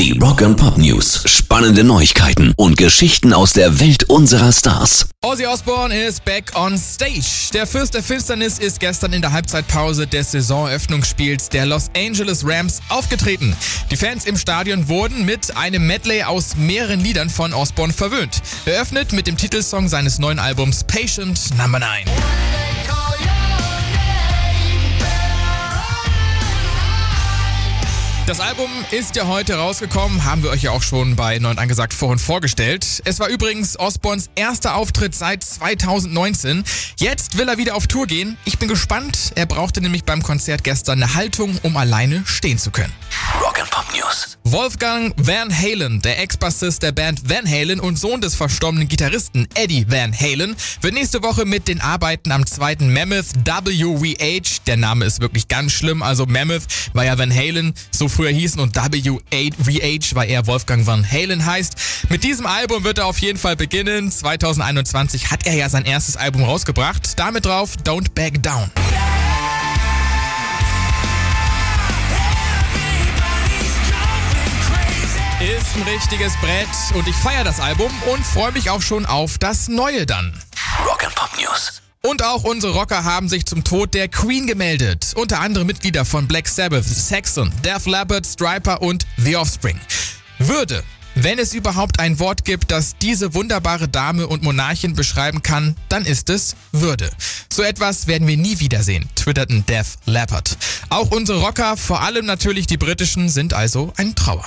[0.00, 1.24] Die Rock and Pop News.
[1.26, 5.06] Spannende Neuigkeiten und Geschichten aus der Welt unserer Stars.
[5.20, 7.50] Ozzy Osbourne ist back on stage.
[7.52, 12.80] Der Fürst der Finsternis ist gestern in der Halbzeitpause des Saisoneröffnungsspiels der Los Angeles Rams
[12.88, 13.54] aufgetreten.
[13.90, 18.40] Die Fans im Stadion wurden mit einem Medley aus mehreren Liedern von Osbourne verwöhnt.
[18.64, 22.04] Eröffnet mit dem Titelsong seines neuen Albums Patient Number 9.
[28.30, 31.92] Das Album ist ja heute rausgekommen, haben wir euch ja auch schon bei Neun angesagt
[31.92, 33.02] vorhin vorgestellt.
[33.04, 36.62] Es war übrigens Osborns erster Auftritt seit 2019.
[36.96, 38.36] Jetzt will er wieder auf Tour gehen.
[38.44, 39.32] Ich bin gespannt.
[39.34, 42.92] Er brauchte nämlich beim Konzert gestern eine Haltung, um alleine stehen zu können.
[44.00, 44.38] News.
[44.44, 49.86] Wolfgang Van Halen, der Ex-Bassist der Band Van Halen und Sohn des verstorbenen Gitarristen Eddie
[49.88, 55.20] Van Halen, wird nächste Woche mit den Arbeiten am zweiten Mammoth WVH, der Name ist
[55.20, 56.62] wirklich ganz schlimm, also Mammoth
[56.94, 61.74] war ja Van Halen so früher hießen und WVH, weil er Wolfgang Van Halen heißt.
[62.08, 64.10] Mit diesem Album wird er auf jeden Fall beginnen.
[64.10, 67.18] 2021 hat er ja sein erstes Album rausgebracht.
[67.18, 68.70] Damit drauf Don't Back Down.
[75.40, 79.38] Ist ein richtiges Brett und ich feiere das Album und freue mich auch schon auf
[79.38, 80.38] das neue dann.
[80.84, 81.80] Rock'n'Pop News.
[82.02, 85.14] Und auch unsere Rocker haben sich zum Tod der Queen gemeldet.
[85.16, 89.80] Unter anderem Mitglieder von Black Sabbath, Saxon, Def Leppard, Striper und The Offspring.
[90.38, 95.74] Würde, wenn es überhaupt ein Wort gibt, das diese wunderbare Dame und Monarchin beschreiben kann,
[95.88, 97.10] dann ist es Würde.
[97.50, 100.58] So etwas werden wir nie wiedersehen, twitterten Def Leppard.
[100.90, 104.44] Auch unsere Rocker, vor allem natürlich die britischen, sind also ein Trauer.